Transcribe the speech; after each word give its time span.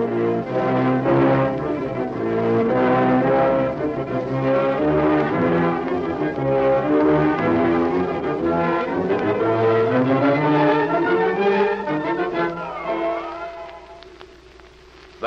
The 0.00 0.08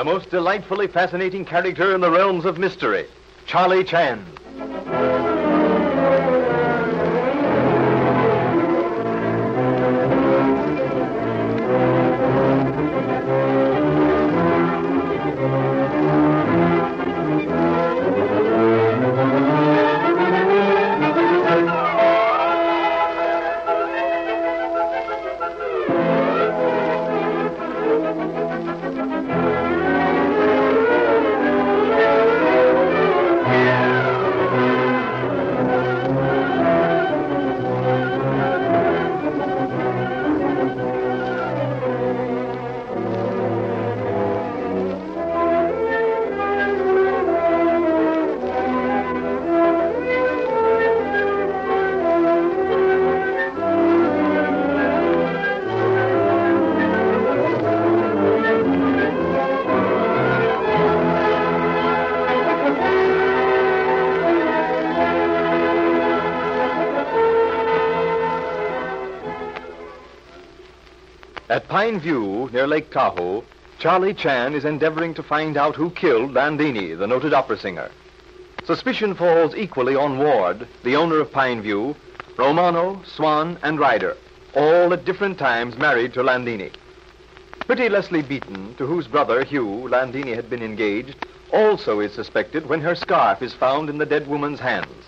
most 0.02 0.30
delightfully 0.30 0.88
fascinating 0.88 1.44
character 1.44 1.94
in 1.94 2.00
the 2.00 2.10
realms 2.10 2.44
of 2.44 2.58
mystery, 2.58 3.06
Charlie 3.46 3.84
Chan. 3.84 4.26
At 71.54 71.68
Pine 71.68 72.00
View, 72.00 72.50
near 72.52 72.66
Lake 72.66 72.90
Tahoe, 72.90 73.44
Charlie 73.78 74.12
Chan 74.12 74.54
is 74.54 74.64
endeavoring 74.64 75.14
to 75.14 75.22
find 75.22 75.56
out 75.56 75.76
who 75.76 75.88
killed 75.90 76.34
Landini, 76.34 76.98
the 76.98 77.06
noted 77.06 77.32
opera 77.32 77.56
singer. 77.56 77.92
Suspicion 78.64 79.14
falls 79.14 79.54
equally 79.54 79.94
on 79.94 80.18
Ward, 80.18 80.66
the 80.82 80.96
owner 80.96 81.20
of 81.20 81.30
Pine 81.30 81.62
View, 81.62 81.94
Romano, 82.36 83.00
Swan, 83.06 83.56
and 83.62 83.78
Ryder, 83.78 84.16
all 84.56 84.92
at 84.92 85.04
different 85.04 85.38
times 85.38 85.78
married 85.78 86.12
to 86.14 86.24
Landini. 86.24 86.72
Pretty 87.68 87.88
Leslie 87.88 88.22
Beaton, 88.22 88.74
to 88.74 88.84
whose 88.84 89.06
brother, 89.06 89.44
Hugh, 89.44 89.86
Landini 89.88 90.34
had 90.34 90.50
been 90.50 90.60
engaged, 90.60 91.24
also 91.52 92.00
is 92.00 92.12
suspected 92.12 92.66
when 92.66 92.80
her 92.80 92.96
scarf 92.96 93.42
is 93.42 93.54
found 93.54 93.88
in 93.88 93.98
the 93.98 94.06
dead 94.06 94.26
woman's 94.26 94.58
hands. 94.58 95.04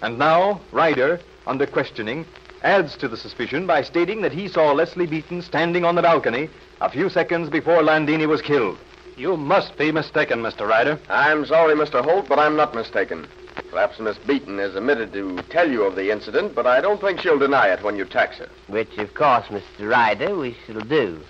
And 0.00 0.18
now, 0.18 0.62
Ryder, 0.72 1.20
under 1.46 1.66
questioning, 1.66 2.24
adds 2.64 2.96
to 2.96 3.08
the 3.08 3.16
suspicion 3.16 3.66
by 3.66 3.82
stating 3.82 4.22
that 4.22 4.32
he 4.32 4.48
saw 4.48 4.72
Leslie 4.72 5.06
Beaton 5.06 5.42
standing 5.42 5.84
on 5.84 5.94
the 5.94 6.02
balcony 6.02 6.48
a 6.80 6.90
few 6.90 7.08
seconds 7.10 7.50
before 7.50 7.82
Landini 7.82 8.26
was 8.26 8.42
killed. 8.42 8.78
You 9.16 9.36
must 9.36 9.76
be 9.76 9.92
mistaken, 9.92 10.40
Mr. 10.40 10.66
Ryder. 10.66 10.98
I'm 11.08 11.46
sorry, 11.46 11.74
Mr. 11.74 12.02
Holt, 12.02 12.26
but 12.26 12.38
I'm 12.38 12.56
not 12.56 12.74
mistaken. 12.74 13.28
Perhaps 13.70 14.00
Miss 14.00 14.18
Beaton 14.18 14.58
has 14.58 14.74
omitted 14.74 15.12
to 15.12 15.36
tell 15.50 15.70
you 15.70 15.84
of 15.84 15.94
the 15.94 16.10
incident, 16.10 16.54
but 16.54 16.66
I 16.66 16.80
don't 16.80 17.00
think 17.00 17.20
she'll 17.20 17.38
deny 17.38 17.68
it 17.68 17.82
when 17.84 17.96
you 17.96 18.04
tax 18.04 18.38
her. 18.38 18.48
Which, 18.66 18.96
of 18.98 19.14
course, 19.14 19.46
Mr. 19.46 19.88
Ryder, 19.88 20.36
we 20.36 20.56
shall 20.66 20.80
do. 20.80 21.20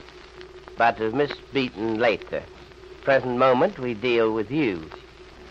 But 0.79 1.01
of 1.01 1.15
Miss 1.15 1.33
Beaton 1.53 1.99
later. 1.99 2.43
Present 3.03 3.37
moment, 3.37 3.79
we 3.79 3.93
deal 3.93 4.33
with 4.33 4.51
you. 4.51 4.89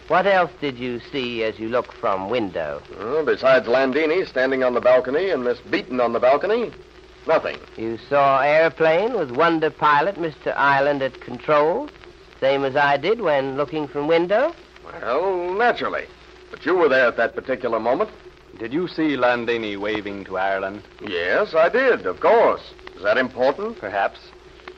What 0.10 0.28
else 0.28 0.52
did 0.60 0.78
you 0.78 1.00
see 1.12 1.44
as 1.44 1.58
you 1.58 1.70
looked 1.70 1.94
from 1.94 2.30
window? 2.30 2.82
Well, 3.00 3.26
besides 3.26 3.68
Landini 3.68 4.28
standing 4.28 4.64
on 4.64 4.74
the 4.74 4.82
balcony 4.82 5.30
and 5.30 5.44
Miss 5.44 5.60
Beaton 5.62 6.02
on 6.02 6.12
the 6.12 6.20
balcony, 6.20 6.72
nothing. 7.26 7.58
You 7.78 7.98
saw 8.10 8.42
airplane 8.42 9.14
with 9.14 9.32
wonder 9.32 9.70
pilot 9.70 10.16
Mr. 10.16 10.54
Ireland 10.58 11.02
at 11.02 11.22
control, 11.22 11.90
same 12.42 12.66
as 12.66 12.76
I 12.76 12.98
did 12.98 13.22
when 13.22 13.56
looking 13.56 13.88
from 13.88 14.08
window? 14.08 14.54
Well, 14.84 15.54
naturally. 15.54 16.06
But 16.52 16.66
you 16.66 16.76
were 16.76 16.90
there 16.90 17.08
at 17.08 17.18
that 17.18 17.34
particular 17.34 17.80
moment. 17.80 18.10
Did 18.60 18.74
you 18.74 18.90
see 18.90 19.16
Landini 19.16 19.78
waving 19.78 20.26
to 20.26 20.38
Ireland? 20.38 20.84
Yes, 21.02 21.56
I 21.56 21.70
did, 21.70 22.06
of 22.06 22.20
course. 22.20 22.62
Is 22.98 23.04
that 23.04 23.18
important? 23.18 23.80
Perhaps. 23.80 24.20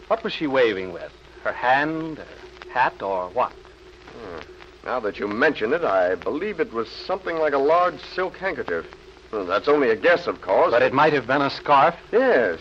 What 0.07 0.23
was 0.23 0.33
she 0.33 0.45
waving 0.45 0.93
with? 0.93 1.11
Her 1.43 1.51
hand, 1.51 2.19
her 2.19 2.69
hat, 2.71 3.01
or 3.01 3.29
what? 3.29 3.51
Hmm. 3.51 4.39
Now 4.85 4.99
that 4.99 5.17
you 5.17 5.27
mention 5.27 5.73
it, 5.73 5.83
I 5.83 6.13
believe 6.13 6.59
it 6.59 6.71
was 6.71 6.87
something 6.87 7.37
like 7.37 7.53
a 7.53 7.57
large 7.57 7.99
silk 8.13 8.37
handkerchief. 8.37 8.85
Well, 9.31 9.45
that's 9.45 9.67
only 9.67 9.89
a 9.89 9.95
guess, 9.95 10.27
of 10.27 10.41
course. 10.41 10.71
But 10.71 10.83
it 10.83 10.93
might 10.93 11.11
have 11.13 11.25
been 11.25 11.41
a 11.41 11.49
scarf. 11.49 11.95
Yes. 12.11 12.59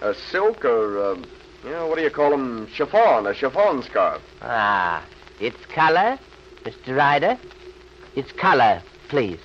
A 0.00 0.14
silk 0.14 0.64
or, 0.64 1.02
uh, 1.02 1.16
you 1.64 1.70
know, 1.70 1.88
what 1.88 1.96
do 1.96 2.02
you 2.02 2.10
call 2.10 2.30
them? 2.30 2.68
Chiffon, 2.72 3.26
a 3.26 3.34
chiffon 3.34 3.82
scarf. 3.82 4.22
Ah, 4.40 5.04
its 5.40 5.58
color, 5.66 6.16
Mr. 6.62 6.96
Ryder? 6.96 7.36
Its 8.14 8.30
color, 8.30 8.80
please. 9.08 9.40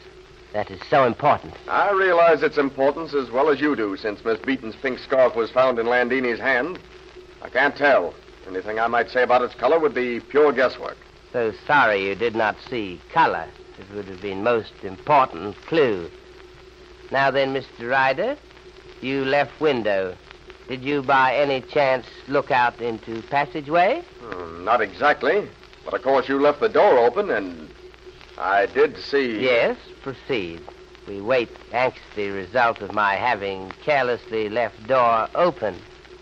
That 0.54 0.70
is 0.70 0.80
so 0.88 1.06
important. 1.06 1.56
I 1.68 1.92
realize 1.92 2.44
its 2.44 2.60
importance 2.60 3.16
as 3.16 3.32
well 3.32 3.50
as 3.50 3.60
you 3.60 3.76
do, 3.76 3.98
since 3.98 4.24
Miss 4.24 4.40
Beaton's 4.40 4.76
pink 4.76 5.00
scarf 5.00 5.36
was 5.36 5.50
found 5.50 5.80
in 5.80 5.88
Landini's 5.88 6.40
hand. 6.40 6.78
I 7.42 7.50
can't 7.50 7.76
tell. 7.76 8.14
Anything 8.48 8.80
I 8.80 8.88
might 8.88 9.10
say 9.10 9.24
about 9.24 9.42
its 9.42 9.56
color 9.56 9.80
would 9.80 9.96
be 9.96 10.20
pure 10.20 10.52
guesswork. 10.52 10.98
So 11.32 11.54
sorry 11.68 12.08
you 12.08 12.16
did 12.16 12.36
not 12.36 12.58
see 12.70 13.00
color. 13.14 13.48
It 13.78 13.96
would 13.96 14.06
have 14.06 14.22
been 14.22 14.44
most 14.44 14.74
important 14.84 15.56
clue. 15.68 16.10
Now 17.12 17.32
then, 17.32 17.54
Mr. 17.54 17.90
Ryder, 17.90 18.36
you 19.02 19.26
left 19.26 19.60
window. 19.62 20.16
Did 20.68 20.84
you 20.84 21.02
by 21.02 21.36
any 21.36 21.62
chance 21.62 22.06
look 22.28 22.52
out 22.52 22.82
into 22.82 23.22
passageway? 23.24 24.04
Hmm, 24.22 24.64
not 24.64 24.82
exactly. 24.82 25.48
But 25.86 25.94
of 25.94 26.04
course 26.04 26.28
you 26.28 26.40
left 26.40 26.60
the 26.60 26.70
door 26.70 26.98
open, 26.98 27.30
and 27.30 27.70
I 28.38 28.66
did 28.68 28.98
see. 28.98 29.40
Yes, 29.42 29.78
proceed. 30.02 30.62
We 31.08 31.22
wait 31.22 31.50
anxiously 31.72 32.30
result 32.30 32.82
of 32.82 32.94
my 32.94 33.16
having 33.16 33.72
carelessly 33.84 34.50
left 34.50 34.86
door 34.88 35.28
open. 35.34 35.76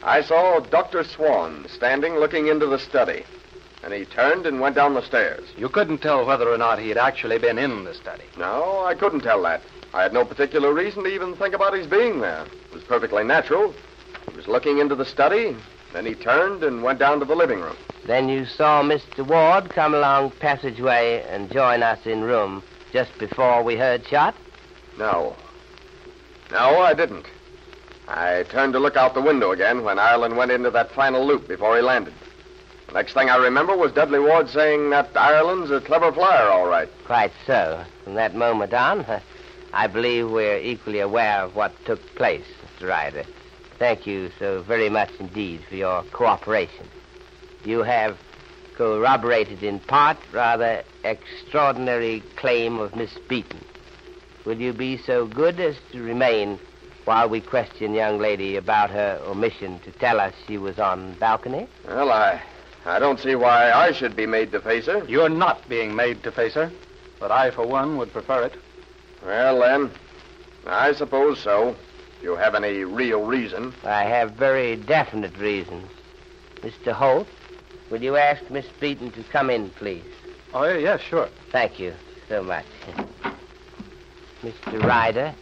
I 0.04 0.22
saw 0.22 0.60
Dr. 0.60 1.04
Swan 1.04 1.66
standing 1.70 2.16
looking 2.16 2.48
into 2.48 2.68
the 2.68 2.80
study. 2.80 3.26
And 3.88 3.96
he 3.96 4.04
turned 4.04 4.46
and 4.46 4.60
went 4.60 4.76
down 4.76 4.96
the 4.96 5.02
stairs. 5.02 5.48
You 5.56 5.70
couldn't 5.70 6.00
tell 6.00 6.26
whether 6.26 6.50
or 6.50 6.58
not 6.58 6.78
he 6.78 6.90
had 6.90 6.98
actually 6.98 7.38
been 7.38 7.58
in 7.58 7.86
the 7.86 7.94
study. 7.94 8.26
No, 8.38 8.84
I 8.86 8.94
couldn't 8.96 9.22
tell 9.22 9.42
that. 9.44 9.62
I 9.94 10.04
had 10.04 10.12
no 10.12 10.26
particular 10.26 10.74
reason 10.74 11.06
to 11.06 11.10
even 11.10 11.38
think 11.38 11.56
about 11.56 11.74
his 11.74 11.88
being 11.88 12.20
there. 12.20 12.44
It 12.44 12.74
was 12.74 12.84
perfectly 12.84 13.24
natural. 13.24 13.74
He 14.30 14.36
was 14.36 14.46
looking 14.46 14.80
into 14.80 14.96
the 14.96 15.06
study, 15.06 15.56
then 15.94 16.06
he 16.06 16.16
turned 16.16 16.66
and 16.66 16.84
went 16.84 17.00
down 17.00 17.20
to 17.20 17.26
the 17.26 17.34
living 17.34 17.62
room. 17.62 17.78
Then 18.06 18.28
you 18.28 18.46
saw 18.46 18.84
Mr. 18.84 19.26
Ward 19.26 19.72
come 19.72 19.94
along 19.94 20.32
passageway 20.32 21.26
and 21.30 21.50
join 21.50 21.82
us 21.82 22.06
in 22.06 22.24
room 22.24 22.64
just 22.92 23.18
before 23.18 23.64
we 23.64 23.78
heard 23.78 24.06
shot? 24.06 24.36
No. 25.00 25.34
No, 26.52 26.82
I 26.82 26.94
didn't. 26.94 27.28
I 28.10 28.44
turned 28.50 28.74
to 28.74 28.80
look 28.80 28.98
out 28.98 29.14
the 29.14 29.22
window 29.22 29.52
again 29.52 29.86
when 29.86 29.98
Ireland 29.98 30.36
went 30.36 30.52
into 30.52 30.72
that 30.72 30.92
final 30.92 31.26
loop 31.26 31.48
before 31.48 31.78
he 31.78 31.82
landed. 31.82 32.14
Next 32.94 33.14
thing 33.14 33.30
I 33.30 33.36
remember 33.36 33.76
was 33.76 33.92
Dudley 33.92 34.20
Ward 34.20 34.50
saying 34.50 34.90
that 34.92 35.16
Ireland's 35.16 35.72
a 35.72 35.82
clever 35.82 36.12
flyer, 36.12 36.48
all 36.50 36.68
right. 36.68 36.90
Quite 37.06 37.34
so. 37.46 37.84
From 38.04 38.16
that 38.16 38.34
moment 38.34 38.74
on, 38.74 39.06
I 39.74 39.88
believe 39.88 40.30
we're 40.32 40.60
equally 40.60 41.00
aware 41.00 41.42
of 41.42 41.56
what 41.56 41.74
took 41.86 42.00
place, 42.16 42.46
Mr. 42.80 42.88
Ryder. 42.88 43.26
Thank 43.78 44.08
you 44.08 44.32
so 44.40 44.64
very 44.64 44.90
much 44.90 45.12
indeed 45.20 45.62
for 45.70 45.76
your 45.76 46.04
cooperation. 46.14 46.88
You 47.64 47.84
have 47.84 48.18
corroborated 48.76 49.64
in 49.64 49.80
part 49.80 50.18
rather 50.32 50.84
extraordinary 51.04 52.24
claim 52.38 52.80
of 52.80 52.96
Miss 52.96 53.16
Beaton. 53.28 53.64
Will 54.46 54.60
you 54.60 54.72
be 54.72 54.98
so 54.98 55.28
good 55.28 55.60
as 55.60 55.76
to 55.92 56.02
remain 56.02 56.58
while 57.06 57.28
we 57.28 57.42
question 57.42 57.94
young 57.94 58.18
lady 58.18 58.56
about 58.56 58.90
her 58.92 59.20
omission 59.26 59.80
to 59.82 59.92
tell 59.92 60.20
us 60.20 60.34
she 60.48 60.58
was 60.58 60.80
on 60.80 61.14
balcony? 61.20 61.68
Well, 61.86 62.12
I, 62.12 62.42
I 62.88 63.00
don't 63.00 63.20
see 63.20 63.36
why 63.36 63.70
I 63.74 63.92
should 63.92 64.16
be 64.16 64.26
made 64.26 64.54
to 64.54 64.62
face 64.62 64.86
her. 64.86 65.04
You're 65.10 65.28
not 65.28 65.68
being 65.68 65.94
made 65.94 66.24
to 66.24 66.32
face 66.32 66.54
her, 66.54 66.72
but 67.20 67.32
I, 67.32 67.52
for 67.52 67.68
one, 67.68 67.98
would 67.98 68.14
prefer 68.14 68.44
it. 68.44 68.54
Well, 69.26 69.60
then, 69.60 69.92
I 70.66 70.94
suppose 70.94 71.38
so. 71.42 71.76
If 72.16 72.24
you 72.24 72.38
have 72.38 72.56
any 72.56 72.86
real 72.86 73.26
reason. 73.26 73.74
I 73.84 74.04
have 74.04 74.32
very 74.32 74.78
definite 74.78 75.38
reasons. 75.38 75.92
Mr. 76.62 76.94
Holt, 76.94 77.28
will 77.92 78.02
you 78.02 78.16
ask 78.16 78.50
Miss 78.50 78.66
Beaton 78.80 79.12
to 79.12 79.24
come 79.24 79.50
in, 79.50 79.70
please? 79.72 80.06
Oh, 80.54 80.64
yeah, 80.64 80.78
yeah, 80.78 80.98
sure. 80.98 81.28
Thank 81.52 81.82
you 81.82 81.94
so 82.30 82.42
much. 82.42 82.66
Mr. 84.42 84.82
Ryder, 84.82 85.36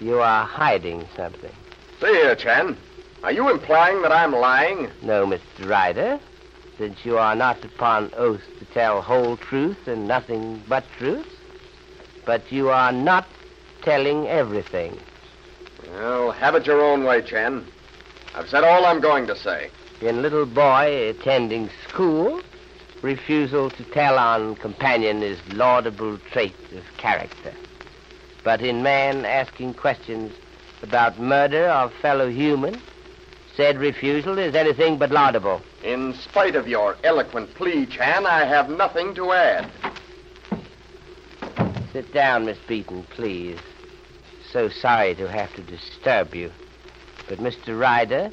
you 0.00 0.18
are 0.18 0.46
hiding 0.46 1.06
something. 1.14 1.52
See 2.00 2.06
here, 2.06 2.34
Chan. 2.34 2.74
Are 3.22 3.32
you 3.32 3.50
implying 3.50 4.00
that 4.00 4.12
I'm 4.12 4.32
lying? 4.32 4.90
No, 5.02 5.26
Mr. 5.26 5.68
Ryder, 5.68 6.18
since 6.78 7.04
you 7.04 7.18
are 7.18 7.36
not 7.36 7.64
upon 7.64 8.10
oath 8.16 8.42
to 8.58 8.64
tell 8.66 9.00
whole 9.00 9.36
truth 9.36 9.86
and 9.86 10.08
nothing 10.08 10.62
but 10.68 10.84
truth. 10.98 11.26
But 12.24 12.50
you 12.50 12.70
are 12.70 12.92
not 12.92 13.26
telling 13.82 14.26
everything. 14.26 14.98
Well, 15.90 16.32
have 16.32 16.54
it 16.54 16.66
your 16.66 16.82
own 16.82 17.04
way, 17.04 17.22
Chan. 17.22 17.66
I've 18.34 18.48
said 18.48 18.64
all 18.64 18.86
I'm 18.86 19.00
going 19.00 19.26
to 19.28 19.36
say. 19.36 19.70
In 20.00 20.22
little 20.22 20.46
boy 20.46 21.08
attending 21.10 21.70
school, 21.88 22.40
refusal 23.02 23.70
to 23.70 23.84
tell 23.84 24.18
on 24.18 24.56
companion 24.56 25.22
is 25.22 25.38
laudable 25.52 26.18
trait 26.32 26.56
of 26.74 26.84
character. 26.96 27.52
But 28.42 28.60
in 28.60 28.82
man 28.82 29.24
asking 29.24 29.74
questions 29.74 30.32
about 30.82 31.20
murder 31.20 31.68
of 31.68 31.92
fellow 31.94 32.28
human, 32.28 32.80
said 33.56 33.78
refusal 33.78 34.38
is 34.38 34.54
anything 34.54 34.98
but 34.98 35.10
laudable. 35.10 35.62
In 35.84 36.14
spite 36.14 36.56
of 36.56 36.66
your 36.66 36.96
eloquent 37.04 37.54
plea, 37.54 37.84
Chan, 37.84 38.24
I 38.24 38.46
have 38.46 38.70
nothing 38.70 39.14
to 39.16 39.32
add. 39.32 39.70
Sit 41.92 42.10
down, 42.14 42.46
Miss 42.46 42.56
Beaton, 42.66 43.02
please. 43.10 43.58
So 44.50 44.70
sorry 44.70 45.14
to 45.16 45.28
have 45.28 45.54
to 45.56 45.62
disturb 45.62 46.34
you. 46.34 46.50
But 47.28 47.38
Mr. 47.38 47.78
Ryder, 47.78 48.30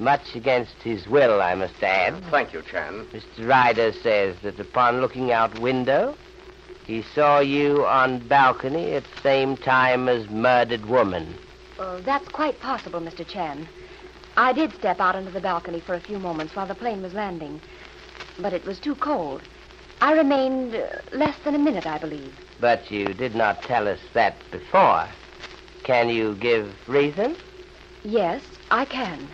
much 0.00 0.34
against 0.34 0.74
his 0.82 1.06
will, 1.06 1.40
I 1.40 1.54
must 1.54 1.80
add, 1.84 2.14
uh, 2.14 2.20
Thank 2.32 2.52
you, 2.52 2.62
Chan. 2.62 3.06
Mr. 3.12 3.48
Ryder 3.48 3.92
says 3.92 4.34
that 4.42 4.58
upon 4.58 5.00
looking 5.00 5.30
out 5.30 5.56
window, 5.60 6.16
he 6.84 7.02
saw 7.14 7.38
you 7.38 7.86
on 7.86 8.26
balcony 8.26 8.94
at 8.94 9.04
same 9.22 9.56
time 9.56 10.08
as 10.08 10.28
murdered 10.30 10.86
woman. 10.86 11.32
Oh, 11.78 12.00
that's 12.00 12.26
quite 12.28 12.58
possible, 12.58 13.00
Mr. 13.00 13.24
Chan. 13.24 13.68
I 14.38 14.52
did 14.52 14.72
step 14.74 15.00
out 15.00 15.16
onto 15.16 15.32
the 15.32 15.40
balcony 15.40 15.80
for 15.80 15.96
a 15.96 16.00
few 16.00 16.20
moments 16.20 16.54
while 16.54 16.68
the 16.68 16.74
plane 16.76 17.02
was 17.02 17.12
landing, 17.12 17.60
but 18.38 18.52
it 18.52 18.64
was 18.64 18.78
too 18.78 18.94
cold. 18.94 19.42
I 20.00 20.12
remained 20.12 20.76
uh, 20.76 20.86
less 21.10 21.36
than 21.42 21.56
a 21.56 21.58
minute, 21.58 21.86
I 21.86 21.98
believe. 21.98 22.32
But 22.60 22.88
you 22.88 23.06
did 23.06 23.34
not 23.34 23.62
tell 23.62 23.88
us 23.88 23.98
that 24.12 24.36
before. 24.52 25.08
Can 25.82 26.08
you 26.08 26.36
give 26.36 26.72
reason? 26.86 27.34
Yes, 28.04 28.40
I 28.70 28.84
can. 28.84 29.26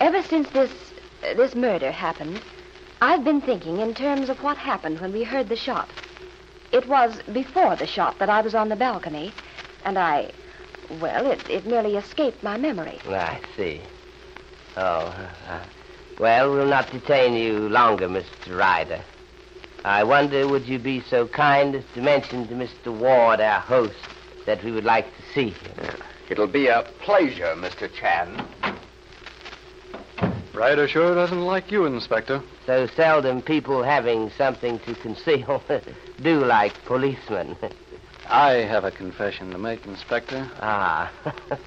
Ever 0.00 0.22
since 0.22 0.48
this 0.50 0.72
uh, 1.22 1.34
this 1.34 1.54
murder 1.54 1.92
happened, 1.92 2.40
I've 3.02 3.24
been 3.24 3.42
thinking 3.42 3.80
in 3.80 3.94
terms 3.94 4.30
of 4.30 4.42
what 4.42 4.56
happened 4.56 5.02
when 5.02 5.12
we 5.12 5.22
heard 5.22 5.50
the 5.50 5.56
shot. 5.56 5.90
It 6.72 6.88
was 6.88 7.20
before 7.34 7.76
the 7.76 7.86
shot 7.86 8.18
that 8.20 8.30
I 8.30 8.40
was 8.40 8.54
on 8.54 8.70
the 8.70 8.76
balcony, 8.76 9.34
and 9.84 9.98
I, 9.98 10.30
well, 10.98 11.30
it, 11.30 11.40
it 11.50 11.66
merely 11.66 11.96
escaped 11.96 12.42
my 12.42 12.56
memory. 12.56 12.98
I 13.06 13.38
see. 13.54 13.82
Oh, 14.76 15.30
uh, 15.48 15.64
well, 16.18 16.52
we'll 16.52 16.66
not 16.66 16.90
detain 16.90 17.34
you 17.34 17.68
longer, 17.68 18.08
Mr. 18.08 18.58
Ryder. 18.58 19.02
I 19.84 20.02
wonder, 20.04 20.46
would 20.48 20.66
you 20.66 20.78
be 20.78 21.00
so 21.00 21.26
kind 21.28 21.74
as 21.74 21.84
to 21.94 22.02
mention 22.02 22.48
to 22.48 22.54
Mr. 22.54 22.96
Ward, 22.96 23.40
our 23.40 23.60
host, 23.60 23.94
that 24.46 24.62
we 24.64 24.72
would 24.72 24.84
like 24.84 25.06
to 25.16 25.22
see 25.32 25.50
him? 25.50 25.96
It'll 26.28 26.46
be 26.46 26.66
a 26.66 26.82
pleasure, 27.00 27.54
Mr. 27.56 27.90
Chan. 27.92 28.46
Ryder 30.52 30.88
sure 30.88 31.14
doesn't 31.14 31.42
like 31.42 31.70
you, 31.70 31.86
Inspector. 31.86 32.42
So 32.66 32.86
seldom 32.88 33.40
people 33.42 33.82
having 33.82 34.30
something 34.30 34.80
to 34.80 34.94
conceal 34.96 35.62
do 36.22 36.44
like 36.44 36.74
policemen. 36.84 37.56
I 38.28 38.52
have 38.66 38.84
a 38.84 38.90
confession 38.90 39.50
to 39.52 39.58
make, 39.58 39.86
Inspector. 39.86 40.50
ah. 40.60 41.10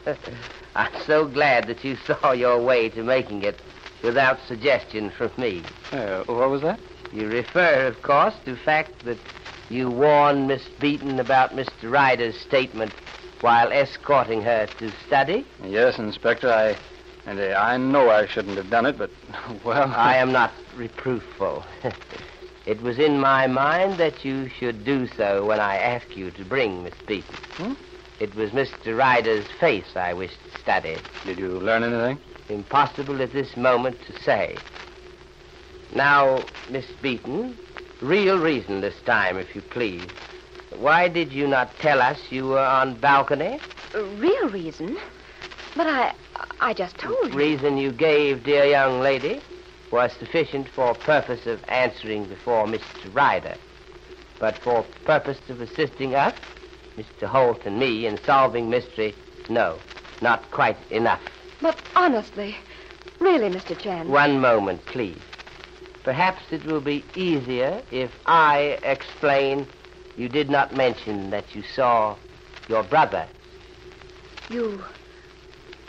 I'm 0.75 1.01
so 1.05 1.27
glad 1.27 1.67
that 1.67 1.83
you 1.83 1.97
saw 1.97 2.31
your 2.31 2.61
way 2.61 2.89
to 2.89 3.03
making 3.03 3.43
it 3.43 3.59
without 4.03 4.39
suggestion 4.47 5.11
from 5.11 5.31
me. 5.37 5.63
Uh, 5.91 6.23
what 6.25 6.49
was 6.49 6.61
that? 6.61 6.79
You 7.11 7.27
refer, 7.27 7.87
of 7.87 8.01
course, 8.03 8.33
to 8.45 8.51
the 8.51 8.57
fact 8.57 9.05
that 9.05 9.17
you 9.69 9.89
warned 9.89 10.47
Miss 10.47 10.67
Beaton 10.79 11.19
about 11.19 11.51
Mr. 11.51 11.91
Ryder's 11.91 12.39
statement 12.39 12.93
while 13.41 13.71
escorting 13.71 14.41
her 14.43 14.67
to 14.79 14.91
study? 15.07 15.45
Yes, 15.65 15.97
Inspector, 15.97 16.47
I. 16.49 16.77
And 17.25 17.39
uh, 17.39 17.55
I 17.57 17.77
know 17.77 18.09
I 18.09 18.25
shouldn't 18.27 18.57
have 18.57 18.69
done 18.69 18.85
it, 18.85 18.97
but, 18.97 19.09
well. 19.63 19.91
I 19.95 20.15
am 20.17 20.31
not 20.31 20.51
reproofful. 20.75 21.63
It 22.65 22.81
was 22.81 22.99
in 22.99 23.19
my 23.19 23.47
mind 23.47 23.97
that 23.97 24.23
you 24.23 24.49
should 24.49 24.85
do 24.85 25.07
so 25.07 25.45
when 25.45 25.59
I 25.59 25.77
asked 25.77 26.15
you 26.15 26.31
to 26.31 26.45
bring 26.45 26.83
Miss 26.83 26.93
Beaton. 27.07 27.35
Hmm? 27.53 27.73
It 28.19 28.35
was 28.35 28.51
Mr. 28.51 28.95
Ryder's 28.95 29.47
face 29.59 29.95
I 29.95 30.13
wished 30.13 30.37
to 30.43 30.59
study. 30.59 30.97
Did 31.25 31.39
you 31.39 31.59
learn 31.59 31.83
anything? 31.83 32.19
Impossible 32.49 33.21
at 33.21 33.33
this 33.33 33.57
moment 33.57 33.97
to 34.05 34.21
say. 34.21 34.57
Now, 35.95 36.43
Miss 36.69 36.85
Beaton, 37.01 37.57
real 37.99 38.37
reason 38.37 38.81
this 38.81 38.99
time, 39.05 39.37
if 39.37 39.55
you 39.55 39.61
please. 39.61 40.05
Why 40.77 41.07
did 41.07 41.33
you 41.33 41.47
not 41.47 41.73
tell 41.79 42.01
us 42.01 42.19
you 42.29 42.47
were 42.47 42.59
on 42.59 42.93
balcony? 42.95 43.59
Real 43.93 44.49
reason? 44.49 44.97
But 45.75 45.87
I, 45.87 46.13
I 46.59 46.73
just 46.73 46.97
told 46.97 47.31
you. 47.31 47.37
Reason 47.37 47.77
you 47.77 47.91
gave, 47.91 48.43
dear 48.43 48.65
young 48.65 48.99
lady, 48.99 49.41
was 49.91 50.11
sufficient 50.13 50.69
for 50.69 50.95
purpose 50.95 51.45
of 51.45 51.63
answering 51.67 52.25
before 52.25 52.65
Mr. 52.65 53.13
Ryder. 53.13 53.55
But 54.39 54.57
for 54.57 54.85
purpose 55.05 55.37
of 55.49 55.61
assisting 55.61 56.15
us, 56.15 56.33
Mr. 56.97 57.27
Holt 57.27 57.65
and 57.65 57.77
me, 57.77 58.05
in 58.05 58.17
solving 58.23 58.69
mystery, 58.69 59.13
no, 59.49 59.77
not 60.21 60.49
quite 60.51 60.77
enough. 60.91 61.21
But 61.61 61.77
honestly, 61.95 62.55
really, 63.19 63.49
Mr. 63.49 63.77
Chan. 63.77 64.09
One 64.09 64.39
moment, 64.39 64.85
please. 64.85 65.19
Perhaps 66.03 66.41
it 66.51 66.65
will 66.65 66.81
be 66.81 67.03
easier 67.15 67.81
if 67.91 68.11
I 68.25 68.79
explain 68.83 69.67
you 70.17 70.27
did 70.27 70.49
not 70.49 70.75
mention 70.75 71.29
that 71.29 71.53
you 71.53 71.61
saw 71.61 72.15
your 72.67 72.83
brother. 72.83 73.27
You, 74.49 74.83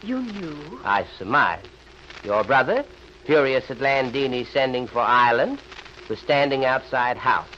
you 0.02 0.20
knew? 0.20 0.80
I 0.84 1.06
surmise. 1.18 1.64
Your 2.22 2.44
brother, 2.44 2.84
furious 3.24 3.70
at 3.70 3.78
Landini 3.78 4.46
sending 4.52 4.86
for 4.86 5.00
Ireland, 5.00 5.60
was 6.08 6.18
standing 6.18 6.64
outside 6.64 7.16
house. 7.16 7.48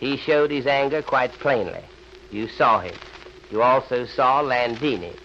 He 0.00 0.16
showed 0.16 0.50
his 0.50 0.66
anger 0.66 1.02
quite 1.02 1.32
plainly. 1.32 1.84
You 2.30 2.48
saw 2.48 2.80
him. 2.80 2.94
You 3.50 3.62
also 3.62 4.06
saw 4.06 4.42
Landini. 4.42 5.16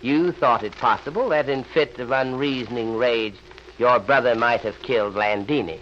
You 0.00 0.32
thought 0.32 0.62
it 0.62 0.72
possible 0.72 1.28
that 1.30 1.48
in 1.48 1.64
fit 1.64 1.98
of 1.98 2.10
unreasoning 2.10 2.96
rage, 2.96 3.34
your 3.78 3.98
brother 3.98 4.34
might 4.34 4.60
have 4.60 4.80
killed 4.82 5.14
Landini. 5.14 5.80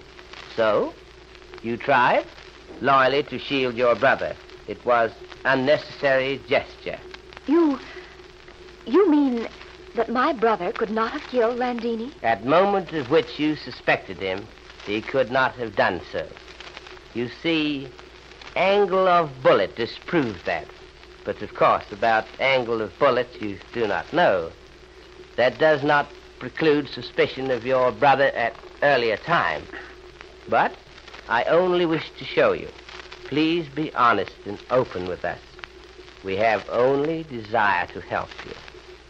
So, 0.54 0.92
you 1.62 1.76
tried, 1.76 2.24
loyally 2.80 3.22
to 3.24 3.38
shield 3.38 3.74
your 3.74 3.94
brother. 3.94 4.34
It 4.66 4.84
was 4.84 5.12
unnecessary 5.44 6.40
gesture. 6.48 6.98
You, 7.46 7.78
you 8.86 9.08
mean 9.10 9.48
that 9.96 10.10
my 10.10 10.32
brother 10.32 10.72
could 10.72 10.90
not 10.90 11.12
have 11.12 11.22
killed 11.22 11.58
Landini? 11.58 12.12
At 12.22 12.44
moment 12.44 12.92
at 12.92 13.10
which 13.10 13.38
you 13.38 13.56
suspected 13.56 14.18
him, 14.18 14.46
he 14.86 15.00
could 15.00 15.30
not 15.30 15.54
have 15.54 15.74
done 15.74 16.00
so. 16.12 16.26
You 17.14 17.28
see, 17.42 17.88
angle 18.54 19.08
of 19.08 19.42
bullet 19.42 19.74
disproves 19.74 20.42
that. 20.44 20.66
But 21.24 21.42
of 21.42 21.54
course, 21.54 21.90
about 21.90 22.26
angle 22.38 22.80
of 22.80 22.96
bullet 22.98 23.42
you 23.42 23.58
do 23.72 23.86
not 23.88 24.12
know. 24.12 24.52
That 25.36 25.58
does 25.58 25.82
not 25.82 26.08
preclude 26.38 26.88
suspicion 26.88 27.50
of 27.50 27.66
your 27.66 27.90
brother 27.90 28.30
at 28.34 28.54
earlier 28.82 29.16
time. 29.16 29.62
But 30.48 30.72
I 31.28 31.44
only 31.44 31.86
wish 31.86 32.10
to 32.18 32.24
show 32.24 32.52
you. 32.52 32.68
Please 33.24 33.66
be 33.68 33.92
honest 33.94 34.36
and 34.44 34.58
open 34.70 35.08
with 35.08 35.24
us. 35.24 35.40
We 36.22 36.36
have 36.36 36.68
only 36.68 37.24
desire 37.24 37.86
to 37.88 38.00
help 38.00 38.28
you. 38.46 38.54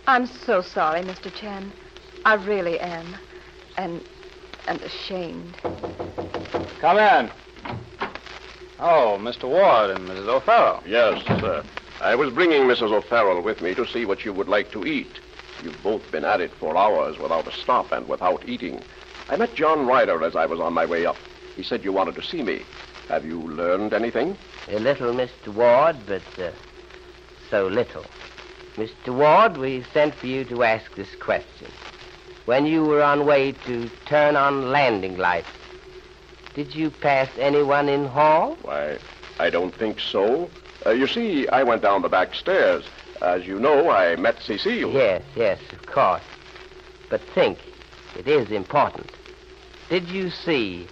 I'm 0.06 0.26
so 0.26 0.62
sorry, 0.62 1.02
Mr. 1.02 1.34
Chan. 1.34 1.72
I 2.24 2.34
really 2.34 2.78
am. 2.78 3.16
And, 3.76 4.02
and 4.68 4.80
ashamed. 4.82 5.56
Come 6.80 6.98
in. 6.98 7.30
Oh, 8.78 9.18
Mr. 9.20 9.48
Ward 9.48 9.90
and 9.90 10.08
Mrs. 10.08 10.28
O'Farrell. 10.28 10.82
Yes, 10.86 11.24
sir. 11.40 11.64
I 12.00 12.14
was 12.14 12.32
bringing 12.32 12.62
Mrs. 12.62 12.92
O'Farrell 12.92 13.42
with 13.42 13.60
me 13.62 13.74
to 13.74 13.86
see 13.86 14.04
what 14.04 14.24
you 14.24 14.32
would 14.32 14.48
like 14.48 14.70
to 14.72 14.86
eat. 14.86 15.20
You've 15.62 15.82
both 15.82 16.10
been 16.12 16.24
at 16.24 16.40
it 16.40 16.52
for 16.52 16.76
hours 16.76 17.18
without 17.18 17.48
a 17.48 17.52
stop 17.52 17.90
and 17.90 18.06
without 18.06 18.48
eating. 18.48 18.82
I 19.28 19.36
met 19.36 19.54
John 19.54 19.86
Ryder 19.86 20.22
as 20.22 20.36
I 20.36 20.46
was 20.46 20.60
on 20.60 20.72
my 20.72 20.86
way 20.86 21.04
up. 21.06 21.16
He 21.56 21.62
said 21.62 21.82
you 21.82 21.92
wanted 21.92 22.14
to 22.14 22.22
see 22.22 22.42
me. 22.42 22.62
Have 23.08 23.24
you 23.24 23.40
learned 23.40 23.92
anything? 23.92 24.36
A 24.68 24.78
little, 24.78 25.12
Mr. 25.12 25.54
Ward, 25.54 25.96
but 26.06 26.22
uh, 26.38 26.52
so 27.50 27.66
little. 27.66 28.04
Mr. 28.76 29.14
Ward, 29.16 29.56
we 29.56 29.82
sent 29.94 30.14
for 30.14 30.26
you 30.26 30.44
to 30.44 30.62
ask 30.62 30.94
this 30.94 31.14
question. 31.16 31.70
When 32.44 32.66
you 32.66 32.84
were 32.84 33.02
on 33.02 33.24
way 33.26 33.52
to 33.52 33.88
turn 34.04 34.36
on 34.36 34.70
landing 34.70 35.16
lights, 35.18 35.48
Did 36.54 36.74
you 36.74 36.90
pass 36.90 37.28
anyone 37.38 37.88
in 37.88 38.06
hall? 38.06 38.56
Why, 38.62 38.96
I 39.38 39.50
don't 39.50 39.74
think 39.74 40.00
so. 40.00 40.48
Uh, 40.86 40.90
you 40.90 41.06
see, 41.06 41.46
I 41.48 41.62
went 41.62 41.82
down 41.82 42.00
the 42.00 42.08
back 42.08 42.34
stairs. 42.34 42.84
As 43.20 43.46
you 43.46 43.58
know, 43.58 43.90
I 43.90 44.16
met 44.16 44.40
Cecile. 44.40 44.90
Yes, 44.90 45.22
yes, 45.34 45.58
of 45.72 45.84
course. 45.86 46.22
But 47.10 47.20
think, 47.34 47.58
it 48.18 48.26
is 48.26 48.50
important. 48.50 49.10
Did 49.90 50.08
you 50.08 50.30
see? 50.30 50.86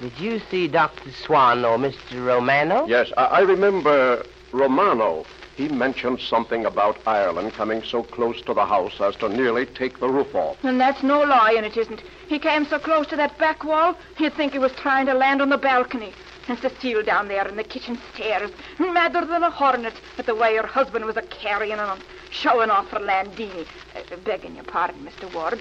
Did 0.00 0.18
you 0.18 0.38
see 0.50 0.68
Dr. 0.68 1.10
Swan 1.12 1.64
or 1.64 1.78
Mr. 1.78 2.24
Romano? 2.24 2.86
Yes, 2.86 3.10
I, 3.16 3.24
I 3.24 3.40
remember 3.40 4.24
Romano. 4.52 5.24
He 5.56 5.68
mentioned 5.68 6.18
something 6.18 6.66
about 6.66 6.98
Ireland 7.06 7.52
coming 7.52 7.82
so 7.84 8.02
close 8.02 8.42
to 8.42 8.54
the 8.54 8.66
house 8.66 9.00
as 9.00 9.14
to 9.16 9.28
nearly 9.28 9.66
take 9.66 10.00
the 10.00 10.08
roof 10.08 10.34
off. 10.34 10.56
And 10.64 10.80
that's 10.80 11.02
no 11.02 11.22
lie, 11.22 11.54
and 11.56 11.64
it 11.64 11.76
isn't. 11.76 12.02
He 12.26 12.40
came 12.40 12.64
so 12.66 12.80
close 12.80 13.06
to 13.08 13.16
that 13.16 13.38
back 13.38 13.62
wall, 13.62 13.96
you'd 14.18 14.34
think 14.34 14.52
he 14.52 14.58
was 14.58 14.72
trying 14.72 15.06
to 15.06 15.14
land 15.14 15.40
on 15.40 15.50
the 15.50 15.58
balcony. 15.58 16.12
And 16.48 16.58
Cecile 16.58 17.04
down 17.04 17.28
there 17.28 17.46
in 17.46 17.56
the 17.56 17.64
kitchen 17.64 17.98
stairs, 18.12 18.50
madder 18.78 19.24
than 19.24 19.44
a 19.44 19.50
hornet 19.50 19.94
at 20.18 20.26
the 20.26 20.34
way 20.34 20.56
her 20.56 20.66
husband 20.66 21.04
was 21.04 21.16
a 21.16 21.22
carrying 21.22 21.78
on, 21.78 22.00
showing 22.30 22.70
off 22.70 22.88
for 22.88 22.98
Landini. 22.98 23.66
Uh, 23.94 24.16
begging 24.24 24.56
your 24.56 24.64
pardon, 24.64 25.06
Mr. 25.06 25.32
Ward. 25.32 25.60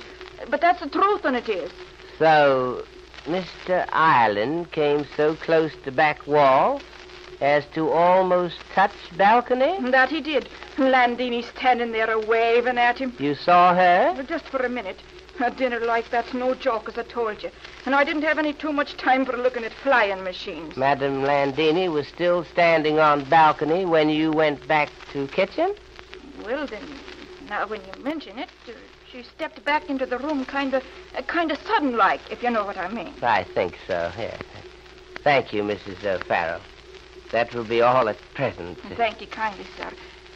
But 0.49 0.59
that's 0.59 0.81
the 0.81 0.89
truth, 0.89 1.23
and 1.23 1.37
it 1.37 1.47
is. 1.47 1.71
So, 2.17 2.83
Mr. 3.25 3.87
Ireland 3.93 4.71
came 4.71 5.05
so 5.15 5.35
close 5.35 5.71
to 5.83 5.91
back 5.91 6.25
wall 6.25 6.81
as 7.43 7.65
to 7.73 7.89
almost 7.91 8.55
touch 8.73 8.93
balcony? 9.17 9.77
That 9.91 10.09
he 10.09 10.21
did. 10.21 10.47
Landini 10.77 11.43
standing 11.43 11.91
there 11.91 12.09
a 12.09 12.19
waving 12.19 12.77
at 12.77 12.97
him. 12.97 13.13
You 13.19 13.35
saw 13.35 13.75
her? 13.75 14.23
Just 14.23 14.45
for 14.45 14.65
a 14.65 14.69
minute. 14.69 14.97
A 15.39 15.51
dinner 15.51 15.79
like 15.79 16.09
that's 16.09 16.33
no 16.33 16.53
joke, 16.53 16.87
as 16.87 16.97
I 16.97 17.03
told 17.03 17.43
you. 17.43 17.49
And 17.85 17.95
I 17.95 18.03
didn't 18.03 18.21
have 18.21 18.39
any 18.39 18.53
too 18.53 18.71
much 18.71 18.95
time 18.95 19.25
for 19.25 19.35
looking 19.35 19.65
at 19.65 19.73
flying 19.73 20.23
machines. 20.23 20.77
Madame 20.77 21.23
Landini 21.23 21.91
was 21.91 22.07
still 22.07 22.45
standing 22.45 22.99
on 22.99 23.25
balcony 23.25 23.83
when 23.83 24.09
you 24.09 24.31
went 24.31 24.65
back 24.67 24.89
to 25.11 25.27
kitchen? 25.27 25.75
Well, 26.45 26.65
then, 26.67 26.83
now 27.49 27.67
when 27.67 27.81
you 27.81 28.03
mention 28.03 28.39
it, 28.39 28.49
uh, 28.67 28.71
she 29.11 29.23
stepped 29.23 29.65
back 29.65 29.89
into 29.89 30.05
the 30.05 30.19
room 30.19 30.45
kind 30.45 30.75
of, 30.75 30.83
uh, 31.17 31.21
kind 31.23 31.51
of 31.51 31.57
sudden 31.65 31.97
like, 31.97 32.21
if 32.31 32.41
you 32.41 32.51
know 32.51 32.63
what 32.63 32.77
I 32.77 32.87
mean. 32.87 33.13
I 33.21 33.43
think 33.43 33.77
so, 33.85 34.11
yes. 34.17 34.39
Thank 35.23 35.51
you, 35.51 35.63
Mrs. 35.63 36.03
O'Farrell. 36.05 36.61
That 37.33 37.51
will 37.51 37.65
be 37.65 37.81
all 37.81 38.07
at 38.09 38.17
present. 38.35 38.77
Thank 38.95 39.19
you 39.19 39.25
kindly, 39.25 39.65
sir. 39.75 39.91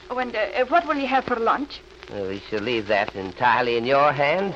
Oh, 0.10 0.18
and 0.18 0.36
uh, 0.36 0.66
what 0.66 0.88
will 0.88 0.98
you 0.98 1.06
have 1.06 1.25
for 1.25 1.36
lunch? 1.36 1.80
Well, 2.10 2.27
we 2.27 2.39
shall 2.50 2.62
leave 2.62 2.88
that 2.88 3.16
entirely 3.16 3.77
in 3.77 3.86
your 3.86 4.12
hands. 4.12 4.56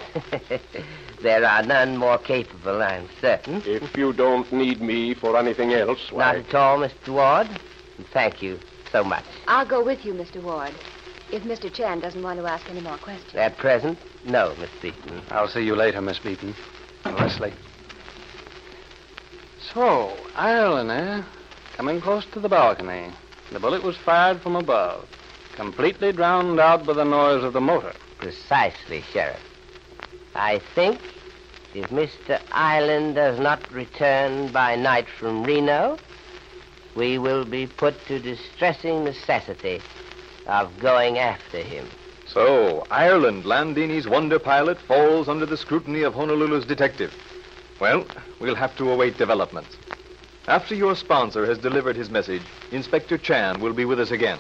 there 1.22 1.46
are 1.46 1.62
none 1.62 1.98
more 1.98 2.18
capable, 2.18 2.82
I'm 2.82 3.08
certain. 3.20 3.62
If 3.64 3.96
you 3.96 4.12
don't 4.12 4.52
need 4.52 4.82
me 4.82 5.14
for 5.14 5.38
anything 5.38 5.72
else, 5.74 6.12
why... 6.12 6.38
Not 6.38 6.48
at 6.48 6.56
all, 6.56 6.80
Mr. 6.80 7.10
Ward. 7.10 7.48
Thank 8.12 8.42
you 8.42 8.60
so 8.92 9.04
much. 9.04 9.26
I'll 9.48 9.68
go 9.68 9.84
with 9.84 10.04
you, 10.04 10.14
Mr. 10.14 10.42
Ward, 10.42 10.74
if 11.32 11.44
Mr. 11.44 11.72
Chan 11.72 12.00
doesn't 12.00 12.24
want 12.24 12.40
to 12.40 12.48
ask 12.48 12.68
any 12.72 12.82
more 12.82 12.98
questions. 12.98 13.36
At 13.36 13.56
present, 13.58 14.00
no, 14.26 14.56
Miss 14.60 14.72
Beaton. 14.82 15.22
I'll 15.30 15.48
see 15.48 15.62
you 15.62 15.76
later, 15.76 16.02
Miss 16.02 16.18
Beaton. 16.18 16.56
Leslie. 17.06 17.54
So, 19.74 20.18
Ireland, 20.36 20.90
eh? 20.90 21.24
Coming 21.82 22.00
close 22.00 22.28
to 22.34 22.40
the 22.40 22.48
balcony. 22.48 23.10
The 23.52 23.60
bullet 23.60 23.82
was 23.82 23.98
fired 23.98 24.40
from 24.40 24.56
above, 24.56 25.10
completely 25.56 26.12
drowned 26.12 26.60
out 26.60 26.86
by 26.86 26.94
the 26.94 27.04
noise 27.04 27.44
of 27.44 27.54
the 27.54 27.60
motor. 27.60 27.94
Precisely, 28.20 29.02
Sheriff. 29.12 29.42
I 30.36 30.60
think 30.76 31.00
if 31.74 31.90
Mr. 31.90 32.40
Ireland 32.52 33.16
does 33.16 33.40
not 33.40 33.72
return 33.72 34.52
by 34.52 34.76
night 34.76 35.08
from 35.10 35.44
Reno, 35.44 35.98
we 36.96 37.18
will 37.18 37.46
be 37.46 37.66
put 37.66 37.96
to 38.06 38.20
distressing 38.20 39.04
necessity 39.04 39.82
of 40.46 40.78
going 40.78 41.18
after 41.18 41.64
him. 41.64 41.88
So, 42.28 42.86
Ireland, 42.92 43.46
Landini's 43.46 44.08
wonder 44.08 44.38
pilot, 44.38 44.78
falls 44.78 45.28
under 45.28 45.48
the 45.48 45.58
scrutiny 45.58 46.04
of 46.04 46.14
Honolulu's 46.14 46.68
detective. 46.68 47.12
Well, 47.80 48.06
we'll 48.40 48.54
have 48.54 48.78
to 48.78 48.92
await 48.92 49.18
developments. 49.18 49.76
After 50.48 50.74
your 50.74 50.96
sponsor 50.96 51.46
has 51.46 51.60
delivered 51.60 51.96
his 51.96 52.10
message, 52.10 52.42
Inspector 52.72 53.18
Chan 53.20 53.60
will 53.60 53.74
be 53.74 53.86
with 53.86 54.00
us 54.00 54.12
again. 54.12 54.40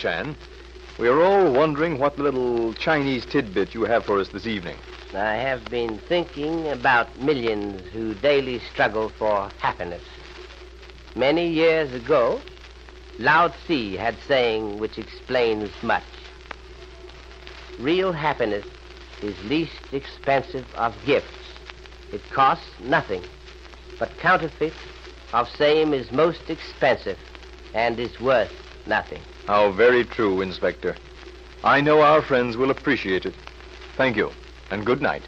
Chan, 0.00 0.34
we 0.98 1.08
are 1.08 1.20
all 1.20 1.52
wondering 1.52 1.98
what 1.98 2.18
little 2.18 2.72
Chinese 2.72 3.26
tidbit 3.26 3.74
you 3.74 3.82
have 3.82 4.02
for 4.06 4.18
us 4.18 4.30
this 4.30 4.46
evening. 4.46 4.78
I 5.12 5.34
have 5.34 5.66
been 5.66 5.98
thinking 5.98 6.68
about 6.68 7.20
millions 7.20 7.82
who 7.92 8.14
daily 8.14 8.60
struggle 8.60 9.10
for 9.10 9.50
happiness. 9.58 10.02
Many 11.14 11.48
years 11.48 11.92
ago, 11.92 12.40
Lao 13.18 13.48
Tzu 13.48 13.98
had 13.98 14.16
saying 14.26 14.78
which 14.78 14.96
explains 14.96 15.70
much. 15.82 16.02
Real 17.78 18.10
happiness 18.10 18.64
is 19.20 19.34
least 19.44 19.92
expensive 19.92 20.66
of 20.76 20.96
gifts. 21.04 21.58
It 22.10 22.22
costs 22.30 22.70
nothing. 22.80 23.22
But 23.98 24.16
counterfeit 24.16 24.72
of 25.34 25.50
same 25.50 25.92
is 25.92 26.10
most 26.10 26.48
expensive 26.48 27.18
and 27.74 28.00
is 28.00 28.18
worth 28.18 28.50
nothing. 28.86 29.20
How 29.50 29.72
very 29.72 30.04
true, 30.04 30.42
Inspector. 30.42 30.94
I 31.64 31.80
know 31.80 32.02
our 32.02 32.22
friends 32.22 32.56
will 32.56 32.70
appreciate 32.70 33.26
it. 33.26 33.34
Thank 33.96 34.16
you, 34.16 34.30
and 34.70 34.86
good 34.86 35.02
night. 35.02 35.24